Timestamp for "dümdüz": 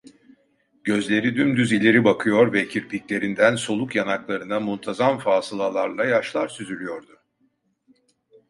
1.35-1.71